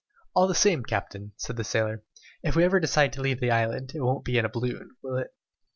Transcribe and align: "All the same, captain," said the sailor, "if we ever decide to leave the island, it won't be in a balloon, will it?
"All 0.33 0.47
the 0.47 0.55
same, 0.55 0.81
captain," 0.83 1.33
said 1.37 1.57
the 1.57 1.63
sailor, 1.63 2.03
"if 2.41 2.55
we 2.55 2.63
ever 2.63 2.79
decide 2.79 3.13
to 3.13 3.21
leave 3.21 3.39
the 3.39 3.51
island, 3.51 3.91
it 3.93 4.01
won't 4.01 4.25
be 4.25 4.39
in 4.39 4.45
a 4.45 4.49
balloon, 4.49 4.95
will 5.03 5.17
it? 5.17 5.27